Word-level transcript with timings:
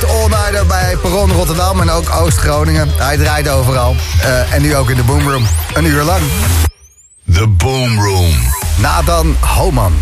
Noord 0.00 0.32
All 0.32 0.66
bij 0.66 0.96
Perron 0.96 1.32
Rotterdam 1.32 1.80
en 1.80 1.90
ook 1.90 2.10
Oost-Groningen. 2.14 2.88
Hij 2.96 3.16
draait 3.16 3.48
overal. 3.48 3.96
Uh, 4.24 4.52
en 4.52 4.62
nu 4.62 4.76
ook 4.76 4.90
in 4.90 4.96
de 4.96 5.02
Boomroom. 5.02 5.46
Een 5.74 5.84
uur 5.84 6.02
lang. 6.02 6.20
The 7.32 7.48
Boomroom. 7.48 8.34
Nathan 8.76 9.36
Homan. 9.40 9.92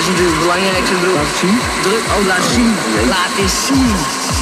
Is 0.00 0.06
natuurlijk 0.06 0.36
het 0.36 0.46
belangrijkste. 0.46 0.94
Laat 1.14 1.36
zien. 1.36 1.58
Druk, 1.82 2.04
oh, 2.18 2.26
laat 2.26 2.44
zien. 2.54 2.74
Laat 3.08 3.38
eens 3.38 3.66
zien. 3.66 4.39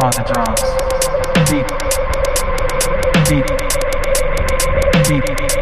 are 0.00 0.12
the 0.12 0.22
drums. 0.22 0.62
Deep, 1.48 1.66
deep, 5.04 5.48
deep. 5.48 5.57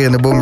Eerste 0.00 0.16
keer 0.16 0.18
in 0.18 0.22
de 0.22 0.28
Boomroom. 0.28 0.39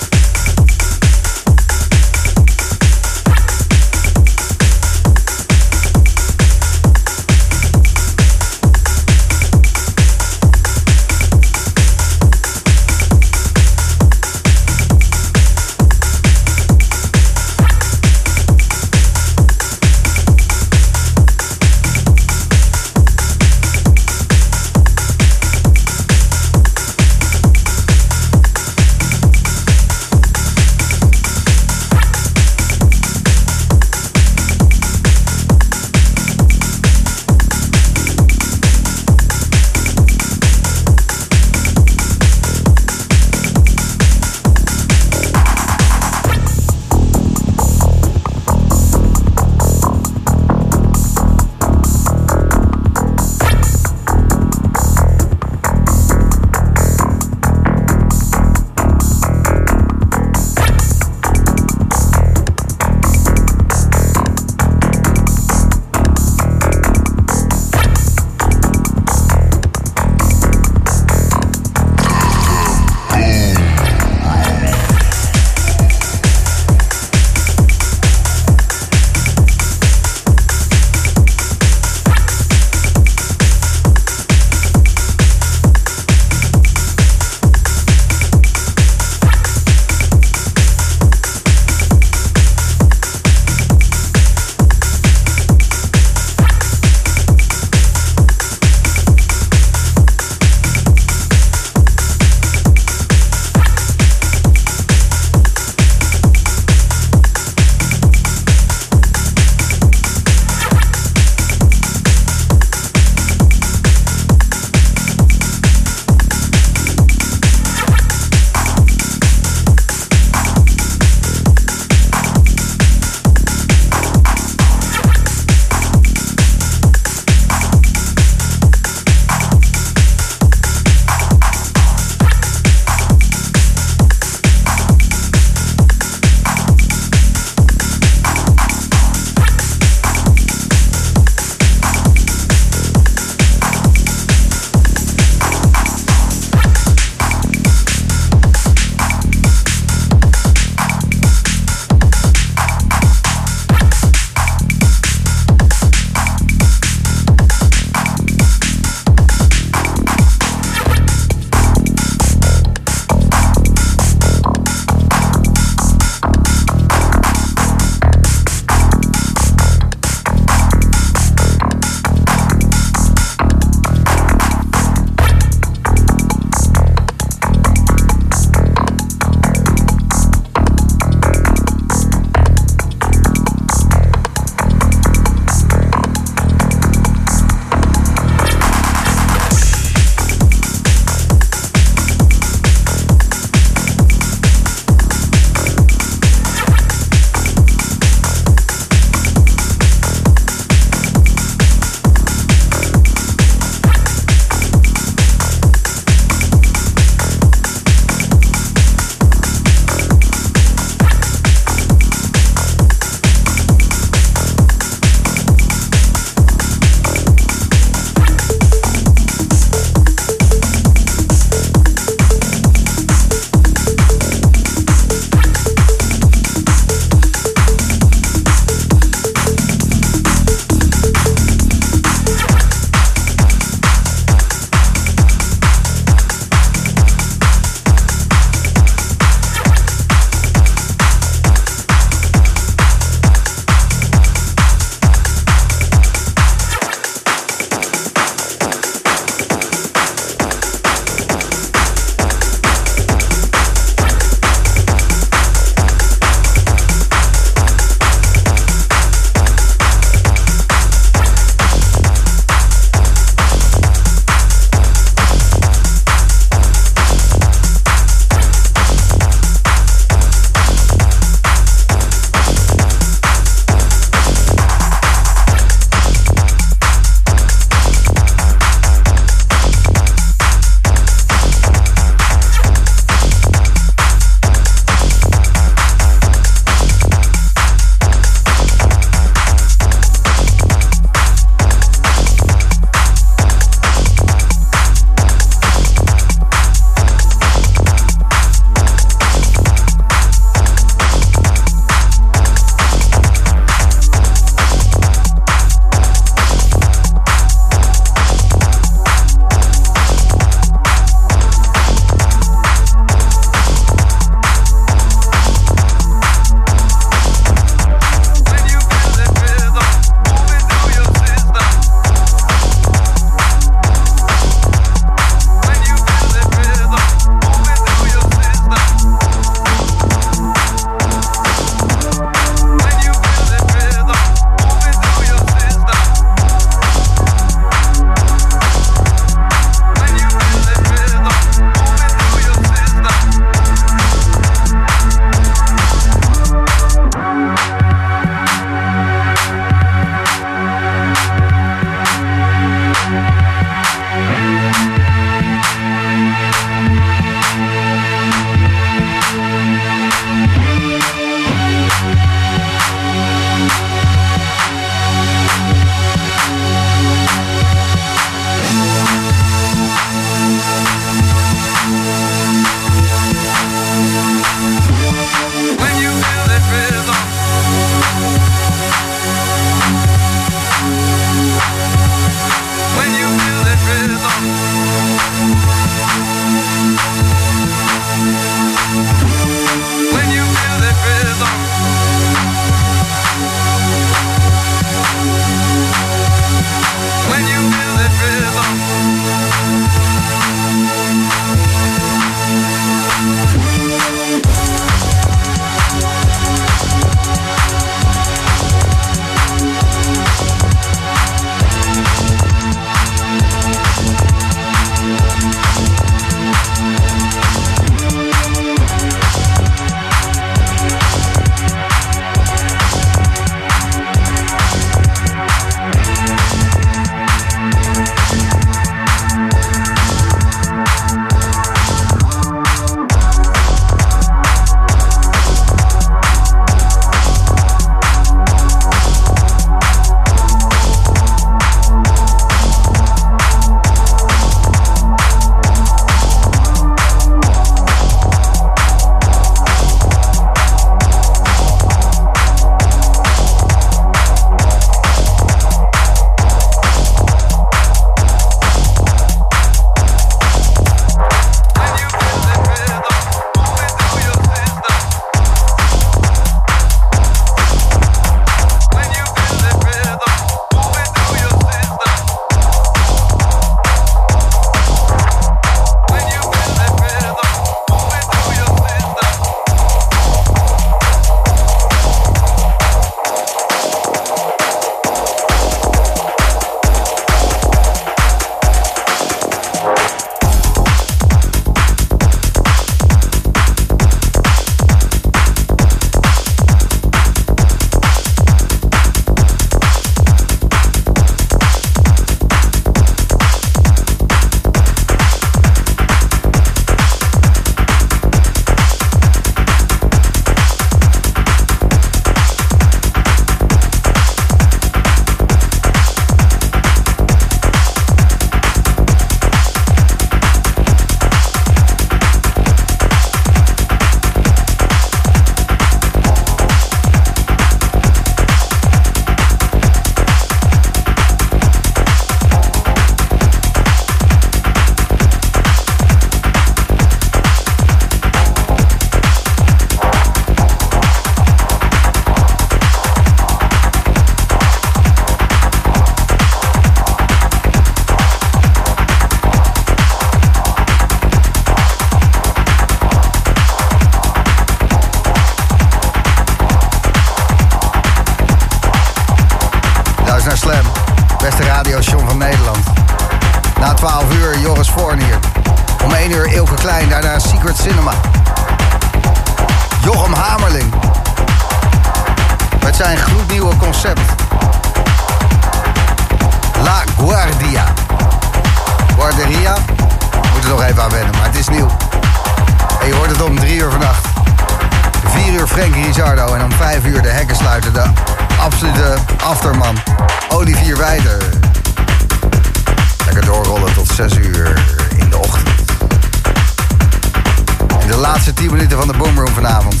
minuten 598.72 598.98
van 598.98 599.06
de 599.06 599.16
Boomroom 599.16 599.54
vanavond. 599.54 600.00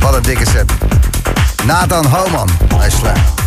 Wat 0.00 0.14
een 0.14 0.22
dikke 0.22 0.46
set. 0.46 0.72
Nathan 1.64 2.06
Homan, 2.06 2.48
hij 2.76 2.90
slaat. 2.90 3.45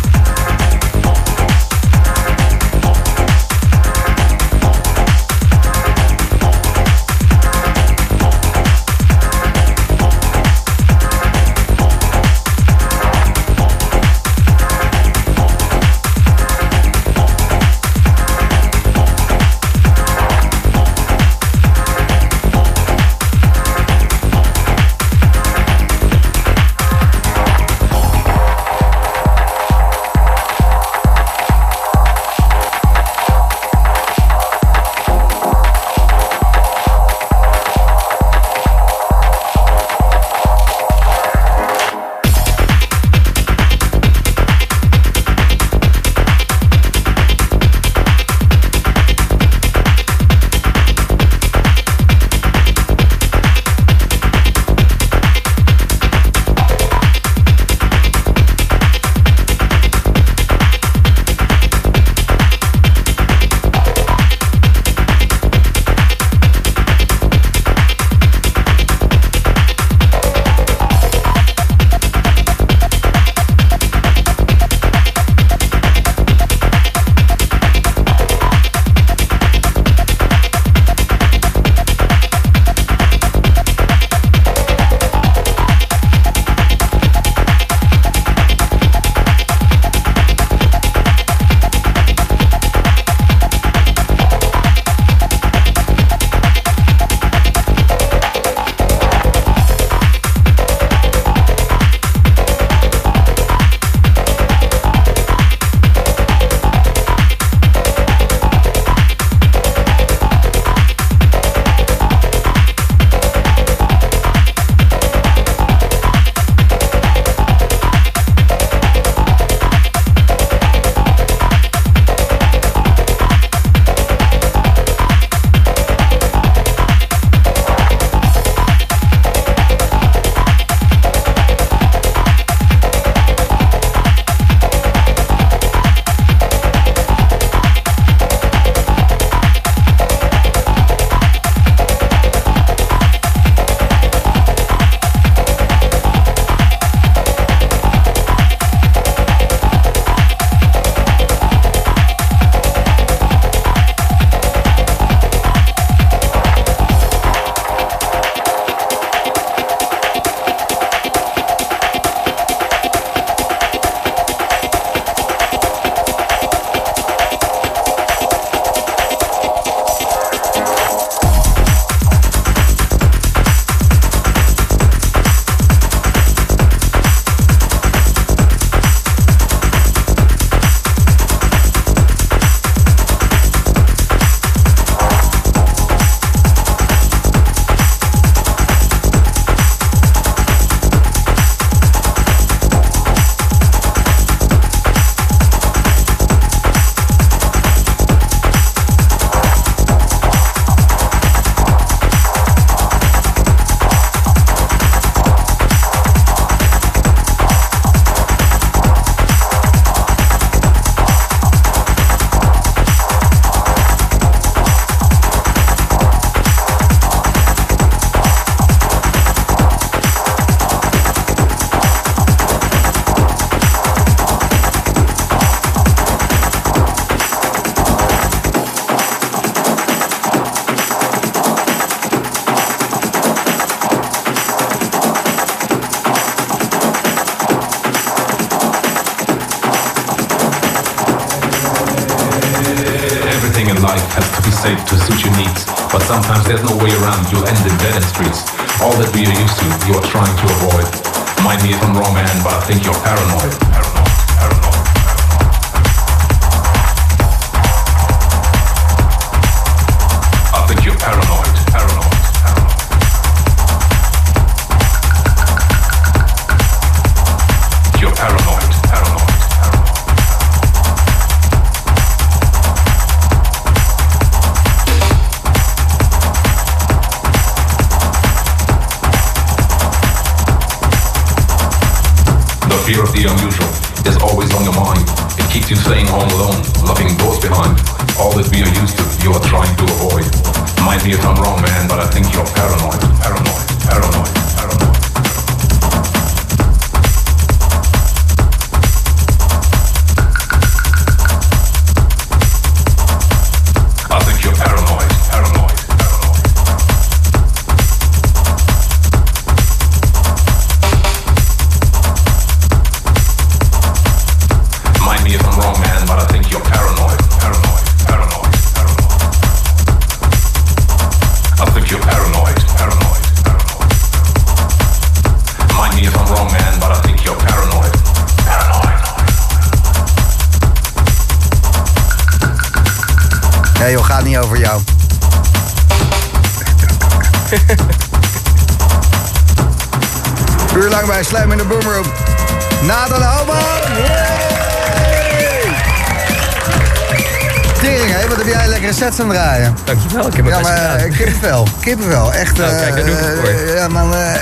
Kippenvel, 351.24 351.66
kippenvel. 351.80 352.32
Echt, 352.32 352.56
Nou, 352.56 352.70
kijk, 352.76 352.94
daar 352.94 353.04
doe 353.04 353.14
ik 353.14 353.20
het 353.20 353.38
voor. 353.38 353.48
eh, 353.48 353.74
ja, 353.74 353.88
man, 353.88 354.14
eh, 354.14 354.34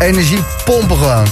energie 0.00 0.44
pompen 0.64 0.96
gewoon. 0.96 1.26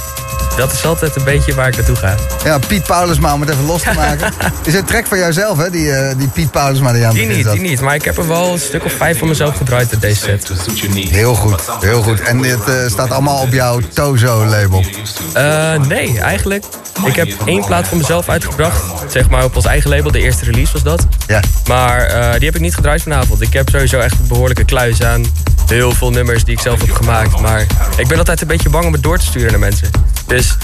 Dat 0.57 0.72
is 0.72 0.84
altijd 0.86 1.16
een 1.16 1.24
beetje 1.24 1.55
waar 1.55 1.68
ik 1.68 1.76
naartoe 1.76 1.96
ga. 1.96 2.14
Ja, 2.44 2.59
Piet 2.59 2.82
Paulusma, 2.82 3.34
om 3.34 3.40
het 3.40 3.51
even 3.51 3.64
los 3.64 3.82
te 3.82 3.92
maken. 3.94 4.32
Is 4.64 4.74
het 4.74 4.86
trek 4.86 5.07
van 5.07 5.18
jouzelf, 5.18 5.59
hè, 5.59 5.70
die, 5.70 5.92
eh, 5.92 6.16
die 6.18 6.28
Piet 6.28 6.51
Paulusma 6.51 6.92
die 6.92 7.03
aan 7.03 7.09
het 7.09 7.18
Die 7.18 7.36
niet, 7.36 7.51
die 7.51 7.61
niet. 7.61 7.80
Maar 7.80 7.94
ik 7.94 8.05
heb 8.05 8.16
er 8.18 8.28
wel 8.28 8.53
een 8.53 8.59
stuk 8.59 8.84
of 8.84 8.92
vijf 8.92 9.18
van 9.18 9.28
mezelf 9.28 9.57
gedraaid 9.57 9.92
uit 9.92 10.01
deze 10.01 10.20
set. 10.20 10.51
Heel 11.11 11.34
goed, 11.34 11.61
heel 11.80 12.03
goed. 12.03 12.20
En 12.20 12.40
dit 12.42 12.59
staat 12.86 13.11
allemaal 13.11 13.42
op 13.42 13.53
jouw 13.53 13.80
Tozo-label. 13.94 14.84
Nee, 15.88 16.20
eigenlijk. 16.20 16.64
Ik 17.05 17.16
heb 17.16 17.28
één 17.44 17.64
plaat 17.64 17.88
van 17.88 17.98
mezelf 17.98 18.28
uitgebracht. 18.28 18.82
Zeg 19.11 19.28
maar 19.28 19.44
op 19.44 19.56
ons 19.56 19.64
eigen 19.64 19.90
label. 19.90 20.11
De 20.11 20.20
eerste 20.20 20.44
release 20.44 20.72
was 20.72 20.82
dat. 20.82 21.06
Ja. 21.26 21.40
Maar 21.66 22.00
eh, 22.00 22.32
die 22.32 22.44
heb 22.44 22.54
ik 22.54 22.61
niet 22.61 22.74
gedraaid 22.74 23.02
vanavond. 23.02 23.40
Ik 23.40 23.52
heb 23.52 23.68
sowieso 23.68 23.98
echt 23.98 24.18
een 24.18 24.26
behoorlijke 24.26 24.64
kluis 24.64 25.02
aan. 25.02 25.24
Heel 25.66 25.92
veel 25.92 26.11
nummers 26.11 26.44
die 26.44 26.54
ik 26.54 26.61
zelf 26.61 26.80
heb 26.80 26.90
gemaakt. 26.90 27.40
Maar 27.40 27.66
ik 27.96 28.08
ben 28.08 28.18
altijd 28.18 28.40
een 28.40 28.46
beetje 28.46 28.68
bang 28.68 28.84
om 28.84 28.92
het 28.92 29.02
door 29.02 29.18
te 29.18 29.24
sturen 29.24 29.50
naar 29.50 29.61
mensen. 29.61 29.90
Dus 30.26 30.56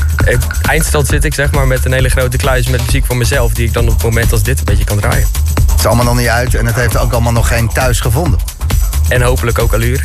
eindstand 0.63 1.07
zit 1.07 1.25
ik 1.25 1.35
zeg 1.35 1.51
maar 1.51 1.67
met 1.67 1.85
een 1.85 1.93
hele 1.93 2.09
grote 2.09 2.37
kluis 2.37 2.67
met 2.67 2.85
muziek 2.85 3.07
van 3.07 3.19
mezelf. 3.19 3.53
Die 3.53 3.67
ik 3.67 3.73
dan 3.73 3.85
op 3.85 3.93
het 3.93 4.03
moment 4.03 4.33
als 4.33 4.43
dit 4.43 4.59
een 4.59 4.65
beetje 4.65 4.85
kan 4.85 5.01
draaien. 5.01 5.27
Het 5.71 5.79
is 5.79 5.87
allemaal 5.87 6.05
nog 6.05 6.17
niet 6.17 6.29
uit 6.29 6.55
en 6.55 6.67
het 6.67 6.75
heeft 6.75 6.97
ook 6.97 7.13
allemaal 7.13 7.33
nog 7.33 7.49
geen 7.49 7.69
thuis 7.69 8.01
gevonden. 8.01 8.41
En 9.09 9.23
hopelijk 9.23 9.59
ook 9.59 9.73
allure. 9.73 10.03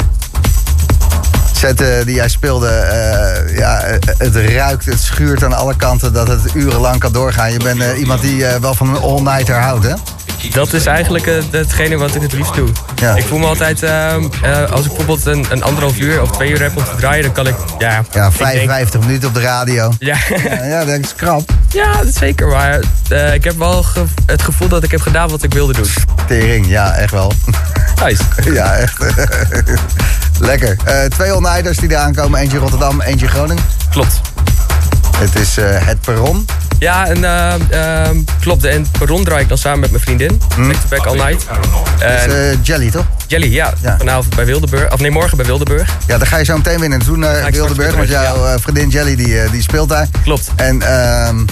Set 1.62 1.82
eh, 1.82 2.06
die 2.06 2.16
jij 2.16 2.30
speelde, 2.30 2.68
eh, 2.68 3.58
ja, 3.58 3.82
het 4.18 4.36
ruikt, 4.36 4.86
het 4.86 5.00
schuurt 5.00 5.44
aan 5.44 5.54
alle 5.54 5.76
kanten 5.76 6.14
dat 6.14 6.28
het 6.28 6.54
urenlang 6.54 7.00
kan 7.00 7.12
doorgaan. 7.12 7.52
Je 7.52 7.60
bent 7.60 7.82
eh, 7.82 8.00
iemand 8.00 8.22
die 8.22 8.46
eh, 8.46 8.60
wel 8.62 8.74
van 8.74 8.90
een 8.90 9.02
all-nighter 9.02 9.56
houdt, 9.56 9.84
hè? 9.84 9.94
Dat 10.50 10.74
is 10.74 10.86
eigenlijk 10.86 11.28
eh, 11.28 11.34
hetgene 11.52 11.98
wat 11.98 12.16
ik 12.16 12.22
het 12.22 12.34
liefst 12.34 12.54
doe. 12.56 12.70
Ja. 12.96 13.16
Ik 13.16 13.26
voel 13.26 13.40
me 13.40 13.46
altijd, 13.46 13.84
ehm, 13.84 14.24
eh, 14.44 14.72
als 14.72 14.82
ik 14.82 14.88
bijvoorbeeld 14.88 15.26
een, 15.26 15.46
een 15.50 15.64
anderhalf 15.64 15.98
uur 16.00 16.22
of 16.22 16.32
twee 16.32 16.50
uur 16.50 16.62
heb 16.62 16.78
om 16.78 16.84
te 16.84 16.96
draaien, 16.98 17.24
dan 17.24 17.32
kan 17.32 17.48
ik, 17.48 17.56
ja... 17.80 17.90
Ja, 17.90 17.98
ik 17.98 18.12
denk- 18.12 18.34
55 18.34 19.00
minuten 19.00 19.28
op 19.28 19.34
de 19.34 19.40
radio. 19.42 19.92
ja, 20.00 20.18
Ja, 20.44 20.64
ja, 20.64 20.86
dat 20.86 21.00
is 21.00 21.16
krap. 21.16 21.50
ja, 21.70 21.92
dat 21.98 22.06
is 22.06 22.14
zeker. 22.16 22.48
Maar 22.48 22.80
eh, 23.10 23.34
ik 23.34 23.44
heb 23.44 23.58
wel 23.58 23.84
ge- 23.84 24.04
het 24.26 24.42
gevoel 24.42 24.68
dat 24.68 24.84
ik 24.84 24.92
heb 24.92 25.02
gedaan 25.02 25.30
wat 25.30 25.44
ik 25.44 25.54
wilde 25.54 25.74
doen. 25.74 25.88
Tering, 26.28 26.68
ja, 26.68 26.94
echt 26.94 27.12
wel. 27.12 27.34
Nice. 28.06 28.24
ja, 28.54 28.74
echt. 28.76 28.98
Lekker. 30.40 30.78
Twee 31.10 31.32
all-nighters 31.32 31.78
die 31.78 31.90
eraan 31.92 32.14
komen. 32.14 32.40
Eentje 32.40 32.58
Rotterdam, 32.58 33.02
eentje 33.02 33.28
Groningen. 33.28 33.64
Klopt. 33.92 34.22
Het 35.18 35.36
is 35.36 35.56
het 35.62 36.02
perron. 36.02 36.46
Ja, 36.82 37.08
en 37.08 37.24
ehm, 37.24 37.62
ehm, 37.70 38.18
klopt. 38.40 38.64
En 38.64 38.86
Perron 39.00 39.24
draai 39.24 39.42
ik 39.42 39.48
dan 39.50 39.58
samen 39.58 39.80
met 39.80 39.92
mijn 39.92 40.04
vriendin. 40.04 40.42
Back 40.58 40.76
to 40.76 40.88
back 40.90 41.06
all 41.06 41.16
night. 41.16 41.46
Het 42.00 42.20
is 42.20 42.34
En 42.34 42.52
eh, 42.52 42.58
Jelly, 42.64 42.92
toch? 42.92 43.06
Jelly, 43.28 43.54
ja, 43.54 43.74
Ja. 43.82 43.98
Vanavond 43.98 44.36
bij 44.36 44.46
Wildeburg. 44.46 44.94
Of 44.94 45.00
nee, 45.00 45.12
morgen 45.12 45.38
bij 45.38 45.46
Wildeburg. 45.46 45.98
Ja, 46.08 46.18
daar 46.18 46.28
ga 46.28 46.38
je 46.38 46.46
zo 46.46 46.58
meteen 46.58 46.80
weer 46.80 46.90
naartoe 46.90 47.18
naar 47.18 47.36
straks 47.36 47.58
Wildeburg. 47.58 47.96
Want 47.96 48.10
jouw 48.10 48.46
eh, 48.46 48.54
vriendin 48.60 48.90
Jelly 48.90 49.16
die, 49.16 49.42
eh, 49.42 49.52
die 49.52 49.62
speelt 49.62 49.90
daar. 49.90 50.08
Klopt. 50.24 50.52
En 50.56 50.82
ehm, 50.82 51.46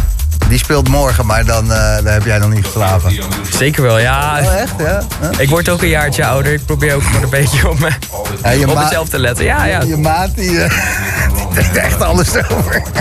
die 0.48 0.58
speelt 0.58 0.88
morgen, 0.88 1.26
maar 1.26 1.46
dan, 1.46 1.72
eh, 1.74 1.98
heb 2.04 2.26
jij 2.26 2.38
nog 2.38 2.50
niet 2.50 2.66
geslapen. 2.66 3.14
Zeker 3.58 3.82
wel, 3.84 4.00
ja. 4.00 4.40
Oh, 4.42 4.54
echt? 4.56 4.74
Ja? 4.78 5.02
Huh? 5.22 5.30
Ik 5.40 5.50
word 5.50 5.70
ook 5.70 5.82
een 5.82 5.88
jaartje 5.88 6.26
ouder. 6.26 6.54
Ik 6.54 6.66
probeer 6.66 6.96
ook 6.96 7.04
gewoon 7.04 7.24
een 7.24 7.30
beetje 7.30 7.70
op, 7.70 7.80
me, 7.80 7.90
Ja, 8.44 8.68
op 8.68 8.80
mezelf 8.80 9.10
te 9.10 9.20
letten. 9.20 9.46
Ja, 9.46 9.66
ja. 9.66 9.82
Je 9.82 9.98
maat, 9.98 10.36
die, 10.36 10.64
eh, 10.64 10.72
die 11.36 11.48
denkt 11.54 11.78
echt 11.78 12.02
alles 12.02 12.30
over. 12.50 12.82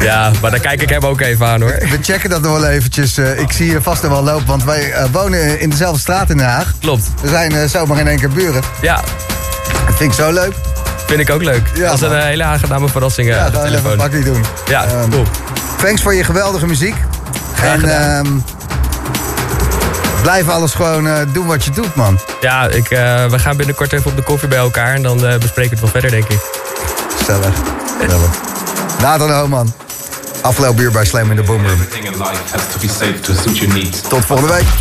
Ja, 0.00 0.30
maar 0.40 0.50
daar 0.50 0.60
kijk 0.60 0.82
ik 0.82 0.88
hem 0.88 1.02
ook 1.04 1.20
even 1.20 1.46
aan 1.46 1.60
hoor. 1.60 1.70
We 1.90 1.98
checken 2.02 2.30
dat 2.30 2.42
nog 2.42 2.60
wel 2.60 2.66
eventjes. 2.68 3.18
Eh, 3.18 3.38
ik 3.40 3.52
zie 3.52 3.70
je 3.70 3.82
vast 3.82 4.02
nog 4.02 4.10
wel 4.10 4.22
lopen, 4.22 4.46
want 4.46 4.64
wij 4.64 4.92
wonen 5.12 5.60
in 5.60 5.70
dezelfde 5.70 6.00
straat 6.00 6.30
in 6.30 6.36
Den 6.36 6.46
Haag. 6.46 6.74
Klopt. 6.80 7.04
We 7.20 7.28
zijn 7.28 7.68
zomaar 7.68 7.98
in 7.98 8.08
één 8.08 8.18
keer 8.18 8.28
buren. 8.28 8.62
Ja, 8.80 9.00
Dat 9.86 9.96
vind 9.96 10.10
ik 10.10 10.16
zo 10.18 10.32
leuk. 10.32 10.54
Vind 11.16 11.28
ik 11.28 11.34
ook 11.34 11.42
leuk. 11.42 11.70
Ja, 11.74 11.84
Dat 11.88 11.94
is 11.94 12.00
een 12.00 12.12
eh, 12.16 12.22
hele 12.24 12.44
aangename 12.44 12.88
verrassing 12.88 13.28
eh, 13.28 13.34
Ja, 13.36 13.46
even 13.46 13.58
een 13.60 13.64
telefoon. 13.66 13.96
bakje 13.96 14.22
doen. 14.24 14.44
Ja, 14.68 14.84
Ehm, 14.84 15.10
cool. 15.10 15.24
Thanks 15.82 16.02
voor 16.02 16.14
je 16.14 16.24
geweldige 16.24 16.66
muziek. 16.66 16.94
Graag 17.54 17.82
en 17.82 18.16
ehm, 18.18 18.26
blijf 20.22 20.48
alles 20.48 20.74
gewoon 20.74 21.06
eh, 21.08 21.14
doen 21.32 21.46
wat 21.46 21.64
je 21.64 21.70
doet, 21.70 21.94
man. 21.94 22.18
Ja, 22.40 22.68
ik, 22.68 22.90
eh, 22.90 23.26
we 23.26 23.38
gaan 23.38 23.56
binnenkort 23.56 23.92
even 23.92 24.10
op 24.10 24.16
de 24.16 24.22
koffie 24.22 24.48
bij 24.48 24.58
elkaar 24.58 24.94
en 24.94 25.02
dan 25.02 25.26
eh, 25.26 25.38
bespreken 25.38 25.70
we 25.70 25.76
het 25.76 25.80
wel 25.80 25.90
verder, 25.90 26.10
denk 26.10 26.28
ik. 26.28 26.38
Stellig. 27.22 27.54
Stellig. 28.04 28.30
Nathan 29.00 29.30
Homan. 29.32 29.72
Afgelopen 30.40 30.82
uur 30.82 30.90
bij 30.90 31.04
Slam 31.04 31.30
in 31.30 31.36
de 31.36 31.42
Boomroom. 31.42 31.72
Everything 31.72 32.04
in 32.04 32.12
life 32.12 32.40
has 32.52 32.62
to 32.72 32.78
be 32.80 32.88
safe 32.88 33.20
to 33.20 33.32
suit 33.42 33.58
your 33.58 33.74
needs. 33.74 34.00
Tot 34.00 34.24
volgende 34.24 34.52
week. 34.52 34.66